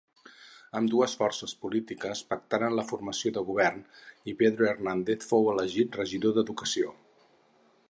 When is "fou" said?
5.33-5.49